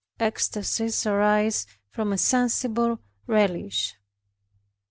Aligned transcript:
Ecstacies 0.19 1.05
arise 1.05 1.67
from 1.91 2.11
a 2.11 2.17
sensible 2.17 2.99
relish. 3.27 3.93